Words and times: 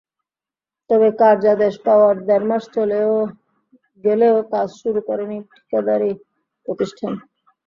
তবে 0.89 1.07
কার্যাদেশ 1.19 1.73
পাওয়ার 1.85 2.15
দেড় 2.27 2.45
মাস 2.49 2.63
চলেও 2.75 3.11
গেলেও 4.03 4.35
কাজ 4.51 4.69
শুরু 4.81 4.99
করেনি 5.07 5.37
ঠিকাদারি 5.55 6.11
প্রতিষ্ঠান। 6.65 7.13